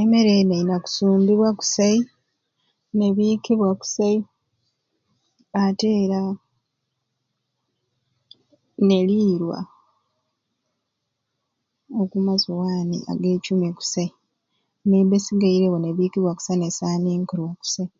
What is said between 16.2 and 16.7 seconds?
kusai